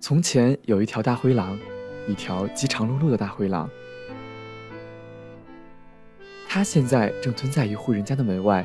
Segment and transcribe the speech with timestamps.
[0.00, 1.58] 从前有一条大灰狼，
[2.08, 3.68] 一条饥肠辘辘的大灰狼。
[6.48, 8.64] 它现在正蹲在一户人家的门外，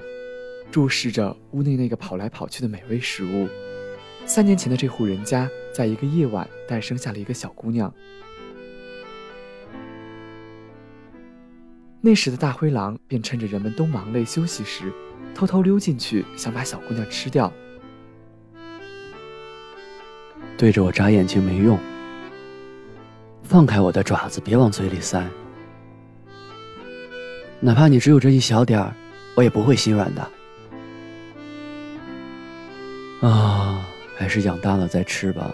[0.71, 3.49] 注视着屋内那个跑来跑去的美味食物。
[4.25, 7.93] 三年前的这户人家，在一个夜晚诞生下了一个小姑娘。
[12.01, 14.91] 那时的大灰狼便趁着人们都忙累休息时，
[15.35, 17.51] 偷偷溜进去，想把小姑娘吃掉。
[20.57, 21.77] 对着我眨眼睛没用，
[23.43, 25.25] 放开我的爪子，别往嘴里塞。
[27.59, 28.93] 哪怕你只有这一小点儿，
[29.35, 30.29] 我也不会心软的。
[33.21, 35.53] 啊，还是养大了再吃吧。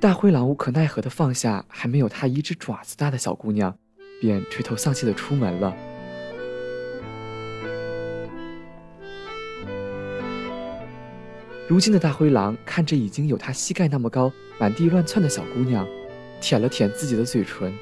[0.00, 3.74] 大灰狼无可奈何的放下还没有它一只爪子大的小姑娘，
[4.20, 5.74] 便垂头丧气的出门了。
[11.66, 15.88] 如今的大灰狼看着已经有他膝盖那么高、满地乱窜的小姑娘，
[16.38, 17.72] 舔了舔自己的嘴唇。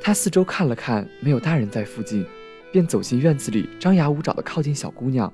[0.00, 2.24] 他四周看了看，没有大人在附近，
[2.70, 5.32] 便走进院子里，张牙舞爪的靠近小姑娘。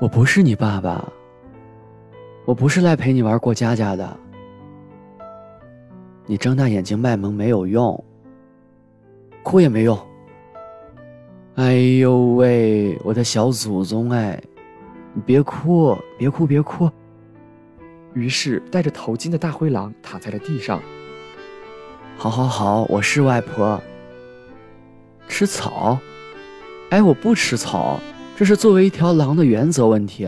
[0.00, 1.04] 我不是你爸爸，
[2.44, 4.16] 我不是来陪你玩过家家的。
[6.24, 8.04] 你睁大眼睛卖萌没有用，
[9.42, 9.98] 哭也没用。
[11.56, 14.40] 哎呦喂，我的小祖宗哎！
[15.14, 16.88] 你别哭，别哭，别哭。
[18.14, 20.80] 于是，戴着头巾的大灰狼躺在了地上。
[22.16, 23.82] 好，好，好，我是外婆。
[25.26, 25.98] 吃草？
[26.90, 27.98] 哎，我不吃草，
[28.38, 30.24] 这是作为一条狼的原则问题。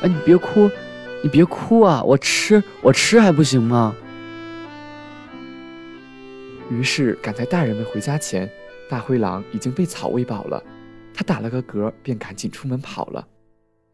[0.00, 0.68] 哎，你别哭，
[1.22, 2.02] 你别哭啊！
[2.02, 3.94] 我吃，我吃还不行吗？
[6.68, 8.50] 于是，赶在大人们回家前，
[8.90, 10.60] 大灰狼已经被草喂饱了。
[11.14, 13.24] 他打了个嗝，便赶紧出门跑了。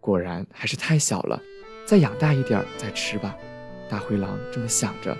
[0.00, 1.38] 果然还是太小了，
[1.84, 3.36] 再养大一点再吃吧。
[3.90, 5.14] 大灰狼这么想着。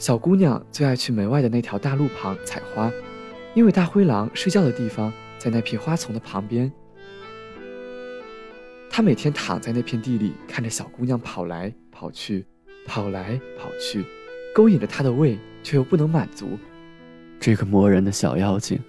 [0.00, 2.90] 小姑娘最爱去门外的那条大路旁采花，
[3.52, 6.72] 因为大灰狼睡觉的地方在那片花丛的旁边。
[8.88, 12.46] 她每天躺在那片地里，看着小姑娘跑来跑去，
[12.86, 14.02] 跑来跑去，
[14.54, 16.58] 勾引着她的胃，却又不能满足。
[17.38, 18.80] 这个磨人的小妖精。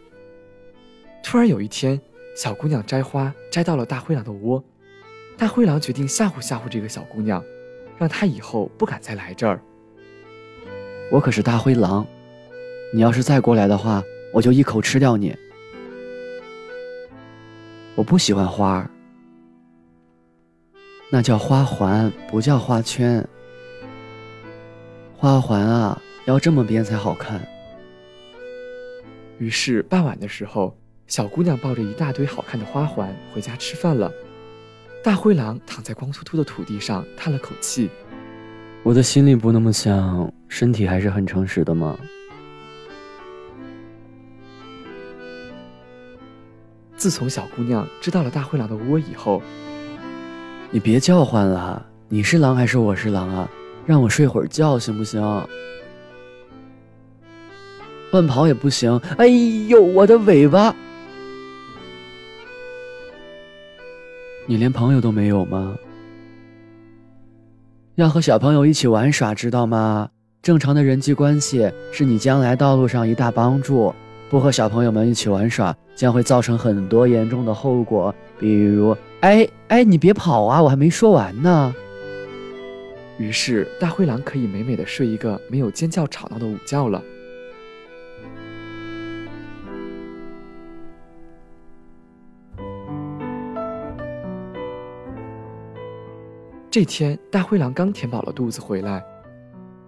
[1.21, 1.99] 突然有一天，
[2.37, 4.63] 小姑娘摘花摘到了大灰狼的窝，
[5.37, 7.43] 大灰狼决定吓唬吓唬这个小姑娘，
[7.97, 9.61] 让她以后不敢再来这儿。
[11.11, 12.07] 我可是大灰狼，
[12.93, 14.01] 你要是再过来的话，
[14.33, 15.35] 我就一口吃掉你。
[17.95, 18.89] 我不喜欢花儿，
[21.11, 23.27] 那叫花环，不叫花圈。
[25.17, 27.45] 花环啊，要这么编才好看。
[29.37, 30.73] 于是傍晚的时候，
[31.07, 34.09] 小姑娘抱着一大堆好看的花环回家吃饭了。
[35.03, 37.89] 大灰狼躺在光秃秃的土地上，叹了口气
[38.83, 41.97] ：“我的心里不那么想，身体还是很诚实的嘛。”
[46.97, 49.41] 自从小姑娘知道了大灰狼的窝以后，
[50.69, 53.49] 你别叫唤了，你是狼还是我是狼啊？
[53.85, 55.19] 让我睡会儿觉行不行？
[58.11, 58.95] 乱跑也不行！
[59.17, 59.25] 哎
[59.67, 60.75] 呦，我的尾巴！
[64.45, 65.75] 你连朋友都没有吗？
[67.95, 70.09] 要和小朋友一起玩耍，知道吗？
[70.41, 73.93] 正常的人际关系是你将来道路上一大帮助。
[74.29, 78.95] 不和小朋友们一起玩耍，将会造成很多严重的后果，比如……
[79.19, 81.75] 哎哎，你别跑啊，我还没说完呢。
[83.17, 87.03] 于是，大灰狼可以美美的睡一个没有尖叫吵闹的午觉了。
[96.71, 99.03] 这天，大灰狼刚填饱了肚子回来，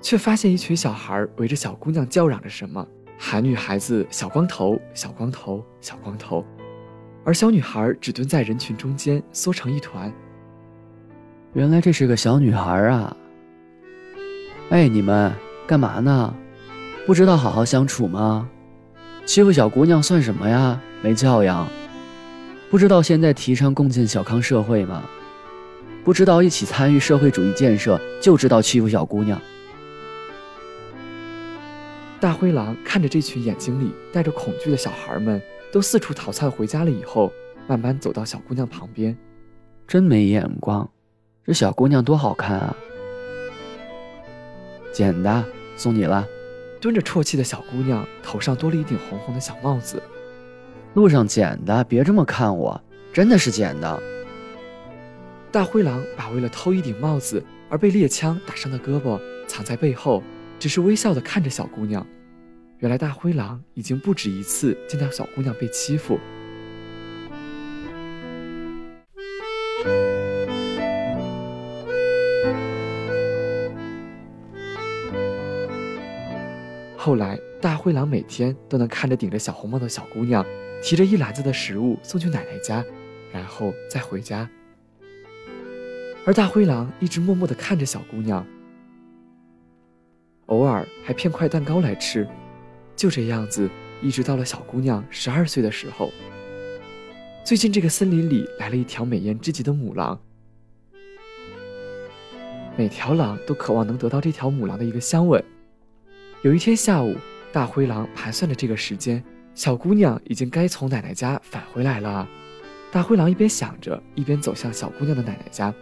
[0.02, 2.86] 却发现一群小孩围着小姑娘叫嚷着什么，
[3.18, 6.46] 喊女孩子“小光头，小光头，小光头”，
[7.24, 10.12] 而小女孩只蹲在人群中间，缩成一团。
[11.54, 13.16] 原来这是个小女孩啊！
[14.70, 15.32] 哎，你们
[15.66, 16.36] 干嘛呢？
[17.06, 18.50] 不知道好好相处吗？
[19.26, 20.78] 欺负小姑娘算什么呀？
[21.02, 21.66] 没教养！
[22.70, 25.02] 不知道现在提倡共建小康社会吗？
[26.04, 29.42] 不知道一起参与社会主义建设，就知道欺负小姑娘。
[32.20, 35.42] 大灰狼看着这群眼睛里带着恐惧的小孩们
[35.72, 37.32] 都四处逃窜回家了以后，
[37.68, 39.18] 慢慢走到小姑娘旁边。
[39.88, 40.90] 真没眼光，
[41.46, 42.76] 这小姑娘多好看啊！
[44.92, 45.44] 捡的，
[45.76, 46.26] 送你了。
[46.82, 50.02] 蹲着啜泣的小姑娘头上多了一顶红红的小帽子。
[50.96, 52.82] 路上捡的，别这么看我，
[53.14, 54.02] 真的是捡的。
[55.54, 60.24] 大灰狼把为了偷一顶帽子而被猎枪打伤的胳膊藏在背后，
[60.58, 62.04] 只是微笑的看着小姑娘。
[62.80, 66.20] 原来大灰狼已经不止一次见到小姑娘被欺负。
[76.98, 80.44] 后来，大灰狼每天都能看着顶着小红帽的小姑娘，
[80.82, 82.84] 提着一篮子的食物送去奶奶家，
[83.32, 84.50] 然后再回家。
[86.26, 88.46] 而大灰狼一直默默地看着小姑娘，
[90.46, 92.28] 偶尔还骗块蛋糕来吃。
[92.96, 93.70] 就这样子，
[94.02, 96.12] 一直到了小姑娘十二岁的时候。
[97.44, 100.18] 最近，这个森林里来了一条美艳至极的母狼，
[102.78, 105.44] 每条狼都渴望能得到这条母狼的一个香吻。
[106.42, 107.18] 有一天下午，
[107.52, 109.22] 大灰狼盘算着这个时间，
[109.56, 112.26] 小姑娘已经该从奶奶家返回来了。
[112.94, 115.74] 大灰狼一边想着，一边走向小姑娘的奶奶家，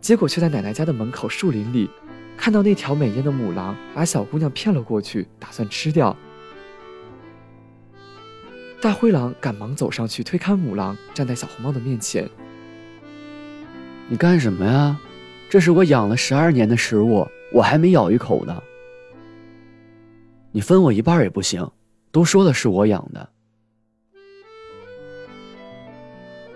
[0.00, 1.90] 结果却在奶奶家的门口树林里，
[2.36, 6.16] 看到那条美艳的母狼把小姑娘骗了过去，打算吃掉。
[8.80, 12.28] 大灰狼赶忙走上去推开母狼，站在小红帽的面前
[14.08, 14.96] ：“你干什么呀？
[15.50, 18.62] 这是我养了十二年的食物，我还没咬一口呢。”
[20.52, 21.68] 你分我一半也不行，
[22.12, 23.28] 都说了是我养的。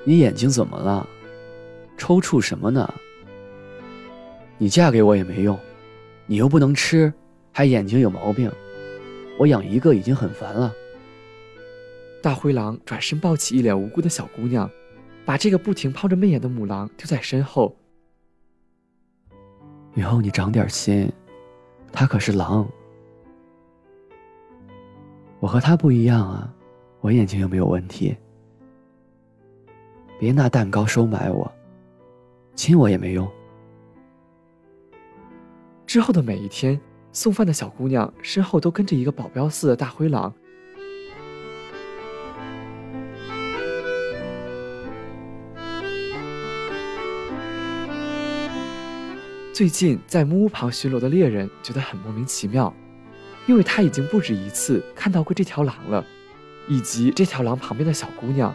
[0.05, 1.07] 你眼睛怎么了？
[1.99, 2.93] 抽搐什么呢？
[4.63, 5.59] 你嫁给我也没用，
[6.25, 7.13] 你又不能吃，
[7.51, 8.49] 还眼睛有毛病。
[9.37, 10.73] 我养一个已经很烦了。
[12.23, 14.71] 大灰狼转身抱起一脸无辜的小姑娘，
[15.25, 17.77] 把这个不停抛着媚眼的母狼丢在身后。
[19.97, 21.13] 以后你长点心，
[21.91, 22.65] 它可是狼。
[25.41, 26.55] 我和他不一样啊，
[27.01, 28.17] 我眼睛又没有问题。
[30.21, 31.53] 别拿蛋糕收买我，
[32.55, 33.29] 亲我也没用。
[35.93, 36.81] 之后的每一天，
[37.13, 40.33] 送饭的小姑娘身后都跟着一个保镖似的大灰狼。
[49.53, 52.75] 最近在木屋旁巡逻的猎人觉得很莫名其妙。
[53.47, 56.03] 因为他已经不止一次看到过这条狼了，
[56.69, 58.55] 以及这条狼旁边的小姑娘，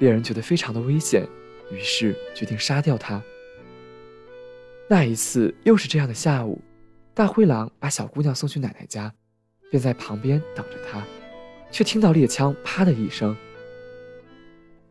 [0.00, 1.24] 猎人觉得非常的危险，
[1.70, 3.22] 于是决定杀掉它。
[4.88, 6.60] 那一次又是这样的下午，
[7.14, 9.12] 大灰狼把小姑娘送去奶奶家，
[9.70, 11.02] 便在旁边等着她，
[11.70, 13.34] 却听到猎枪啪的一声。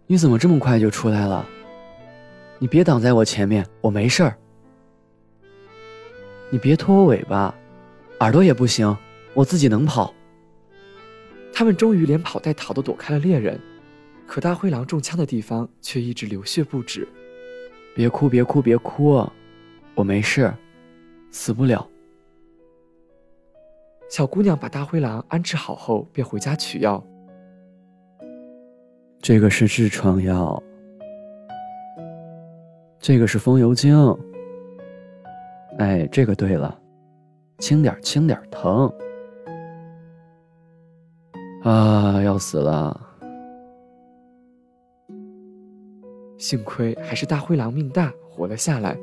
[0.08, 1.48] 你怎么这么快就出来了？
[2.58, 4.36] 你别挡在我前面，我没事儿。
[6.50, 7.54] 你别拖我尾巴，
[8.20, 8.96] 耳朵也不行。
[9.34, 10.14] 我自己能跑。
[11.52, 13.60] 他们终于连跑带逃的躲开了猎人，
[14.28, 17.08] 可大灰狼中枪的地方却一直流血不止。
[17.96, 19.28] 别哭，别哭，别哭，
[19.96, 20.54] 我没事，
[21.32, 21.88] 死不了。
[24.10, 27.04] 小姑娘把大灰狼安置好后，便回家取药。
[29.20, 30.62] 这个是痔疮药，
[33.00, 33.96] 这个是风油精。
[35.80, 36.80] 哎，这个对了，
[37.60, 38.92] 轻点，轻点，疼。
[41.64, 43.00] 啊，要死了！
[46.38, 48.98] 幸亏还是大灰狼命大，活了下来。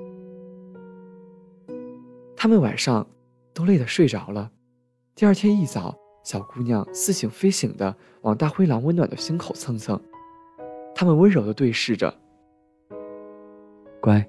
[2.42, 3.06] 他们晚上
[3.52, 4.50] 都累得睡着了。
[5.14, 5.94] 第二天一早，
[6.25, 10.00] 小姑娘似醒非醒的往大灰狼温暖的心口蹭蹭。
[10.94, 12.14] 他们温柔的对视着。
[14.00, 14.26] 乖，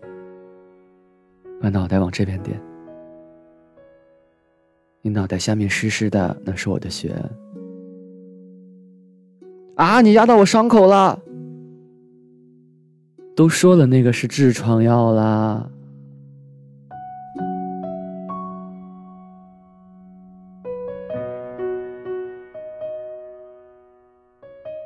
[1.61, 2.61] 把脑袋往这边点。
[5.01, 7.15] 你脑袋下面湿湿的，那是我的血。
[9.75, 10.01] 啊！
[10.01, 11.17] 你压到我伤口了。
[13.37, 15.71] 都说了那个是痔疮药啦。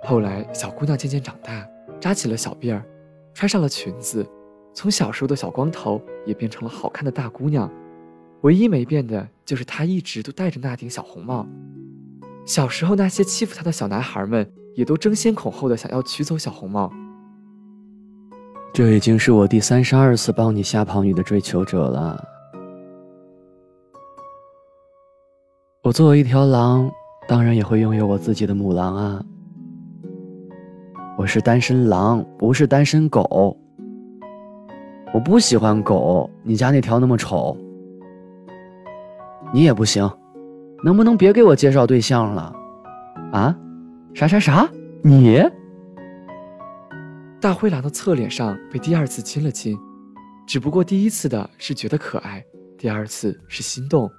[0.05, 1.67] 后来，小姑娘渐渐长大，
[1.99, 2.85] 扎起了小辫儿，
[3.33, 4.25] 穿上了裙子，
[4.73, 7.69] 从小时候的小光头也变成了好看的大姑娘。
[8.41, 11.47] 唯一没变的就是她一直都戴着那顶小红帽。
[12.45, 14.49] 小时候那些欺负她的小男孩们。
[14.75, 16.91] 也都争先恐后的想要取走小红帽。
[18.73, 22.21] 这已经是我第三十二次帮你吓跑你的追求者了。
[25.81, 26.91] 我作为一条狼，
[27.25, 29.23] 当然也会拥有我自己的母狼啊。
[31.17, 33.57] 我是单身狼，不是单身狗。
[35.13, 37.57] 我不喜欢狗，你家那条那么丑。
[39.53, 40.09] 你也不行，
[40.83, 42.53] 能不能别给我介绍对象了？
[43.31, 43.55] 啊？
[44.13, 44.69] 啥啥啥？
[45.01, 45.41] 你？
[47.39, 49.77] 大灰狼的侧脸上被第二次亲了亲，
[50.45, 52.43] 只不过第一次的是觉得可爱，
[52.77, 54.11] 第二次是心动。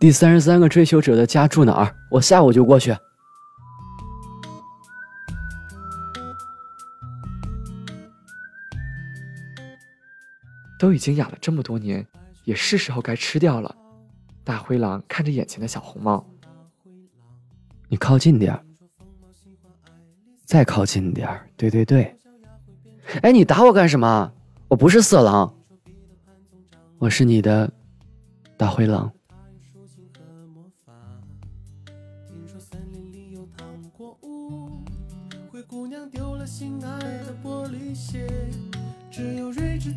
[0.00, 1.94] 第三十三个追求者的家住哪儿？
[2.10, 2.92] 我下午就过去。
[10.78, 12.06] 都已经养了这么多年，
[12.44, 13.74] 也是时候该吃掉了。
[14.44, 16.24] 大灰狼看着眼前的小红帽，
[17.88, 18.64] 你靠近点儿，
[20.44, 21.46] 再靠近点儿。
[21.56, 22.16] 对对对。
[23.22, 24.32] 哎，你打我干什么？
[24.68, 25.54] 我不是色狼，
[26.98, 27.70] 我是你的
[28.56, 29.10] 大灰狼。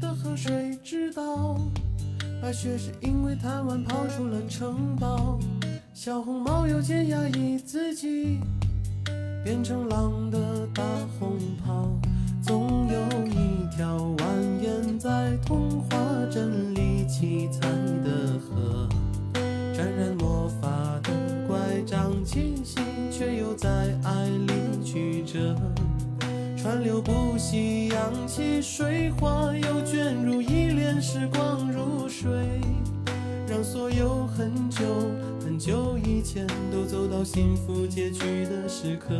[0.01, 1.55] 的河水知道，
[2.41, 5.37] 白雪是因为贪玩跑出了城堡。
[5.93, 8.39] 小红帽有件压抑自己，
[9.45, 10.83] 变成狼的大
[11.19, 11.87] 红袍。
[12.41, 14.25] 总有一条蜿
[14.59, 15.97] 蜒在童话
[16.31, 17.69] 镇里七彩
[18.03, 18.89] 的河，
[19.71, 21.11] 沾染魔法的
[21.47, 22.79] 乖张气息，
[23.11, 23.69] 却又在
[24.03, 25.55] 爱里曲折，
[26.81, 32.29] 流不息，扬起水花，又卷入一帘时光如水，
[33.47, 34.83] 让所有很久
[35.43, 39.13] 很久以前都走到幸福结局的时刻。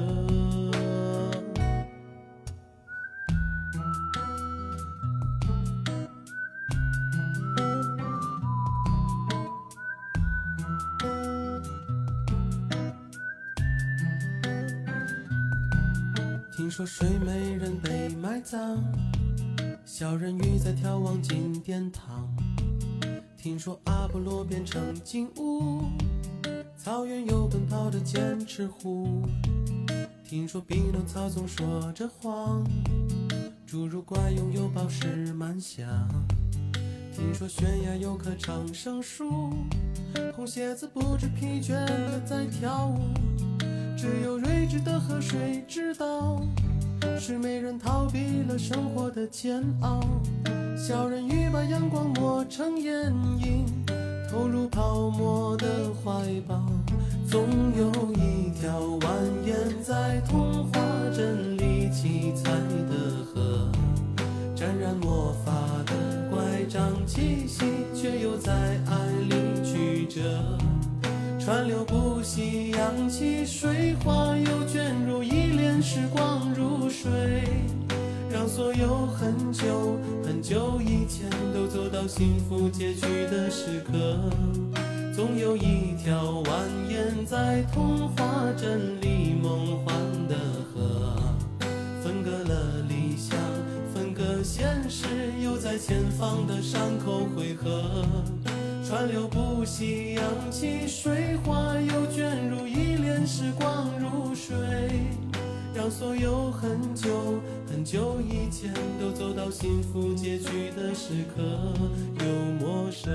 [16.71, 18.79] 听说睡美人被埋葬，
[19.83, 22.33] 小人鱼在眺望金殿堂。
[23.37, 25.83] 听说阿波罗变成金乌，
[26.77, 29.21] 草原有奔跑的剑齿虎。
[30.23, 32.63] 听说匹诺曹总说着谎，
[33.67, 35.85] 侏儒怪拥有宝石满箱。
[37.13, 39.51] 听说悬崖有棵长生树，
[40.33, 43.01] 红鞋子不知疲倦的在跳舞。
[43.97, 46.41] 只有睿智的河水知道，
[47.19, 49.99] 是美人逃避了生活的煎熬。
[50.75, 53.65] 小人鱼把阳光抹成眼影，
[54.29, 55.67] 投入泡沫的
[56.03, 56.11] 怀
[56.47, 56.65] 抱。
[57.29, 59.07] 总有一条蜿
[59.45, 60.79] 蜒在童话
[61.15, 63.71] 镇里七彩的河，
[64.55, 65.51] 沾染魔法
[65.85, 65.93] 的
[66.29, 68.51] 乖张气息，却又在
[68.85, 70.60] 爱里曲折。
[71.51, 77.11] 川流不息，扬起水花，又卷入一帘时光如水，
[78.31, 84.17] 让所有很久很久以前都走到幸福结局的时刻。
[85.13, 89.93] 总有一条蜿蜒在童话镇里梦幻
[90.29, 90.37] 的
[90.73, 91.21] 河，
[92.01, 93.37] 分隔了理想，
[93.93, 95.05] 分隔现实，
[95.43, 98.05] 又在前方的山口汇合。
[98.91, 104.53] 川流不息，扬起水花，又卷入一帘时光如水，
[105.73, 111.41] 让所有很久很久以前都走到幸福结局的时刻，
[112.19, 112.25] 又
[112.59, 113.09] 陌生。